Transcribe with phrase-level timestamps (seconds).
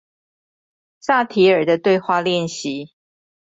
[0.99, 2.89] 薩提爾的對話練習